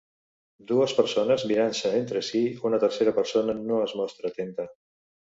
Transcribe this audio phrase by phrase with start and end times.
[0.69, 4.67] Dues persones mirant-se entre sí, una tercera persona no es mostra atenta.